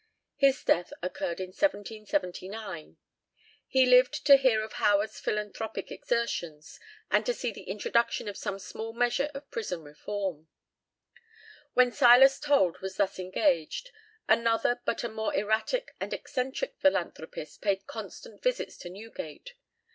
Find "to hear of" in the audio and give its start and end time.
4.25-4.73